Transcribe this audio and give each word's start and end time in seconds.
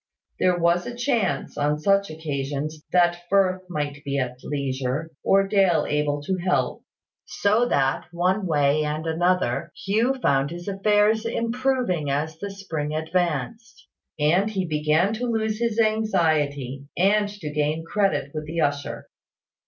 There 0.39 0.57
was 0.57 0.87
a 0.87 0.95
chance, 0.95 1.59
on 1.59 1.77
such 1.77 2.09
occasions, 2.09 2.83
that 2.91 3.21
Firth 3.29 3.61
might 3.69 4.03
be 4.03 4.17
at 4.17 4.39
leisure, 4.43 5.11
or 5.23 5.47
Dale 5.47 5.85
able 5.87 6.23
to 6.23 6.37
help: 6.37 6.83
so 7.27 7.67
that, 7.67 8.05
one 8.11 8.47
way 8.47 8.83
and 8.83 9.05
another, 9.05 9.71
Hugh 9.85 10.15
found 10.15 10.49
his 10.49 10.67
affairs 10.67 11.23
improving 11.23 12.09
as 12.09 12.39
the 12.39 12.49
spring 12.49 12.95
advanced; 12.95 13.87
and 14.19 14.49
he 14.49 14.65
began 14.65 15.13
to 15.13 15.27
lose 15.27 15.59
his 15.59 15.79
anxiety, 15.79 16.87
and 16.97 17.29
to 17.39 17.51
gain 17.51 17.85
credit 17.85 18.31
with 18.33 18.47
the 18.47 18.59
usher. 18.59 19.07